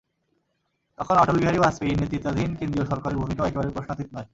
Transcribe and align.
তখন 0.99 1.15
অটল 1.17 1.37
বিহারি 1.39 1.59
বাজপেয়ির 1.63 1.99
নেতৃত্বাধীন 2.01 2.49
কেন্দ্রীয় 2.59 2.85
সরকারের 2.91 3.19
ভূমিকাও 3.21 3.47
একেবারে 3.47 3.73
প্রশ্নাতীত 3.75 4.07
নয়। 4.13 4.27